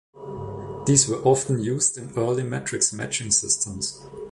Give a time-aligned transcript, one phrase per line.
[0.87, 4.03] These were often used in early matrix-matching systems.